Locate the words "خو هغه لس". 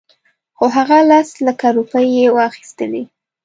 0.57-1.29